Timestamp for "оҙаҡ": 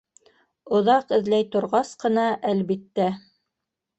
0.77-1.13